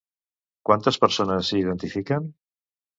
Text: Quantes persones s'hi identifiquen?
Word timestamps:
Quantes 0.69 0.99
persones 1.05 1.47
s'hi 1.53 1.63
identifiquen? 1.63 2.31